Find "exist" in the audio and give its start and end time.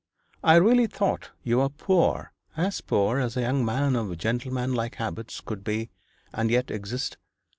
6.71-7.17